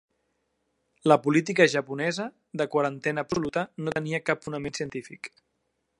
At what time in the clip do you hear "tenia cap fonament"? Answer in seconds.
3.99-4.79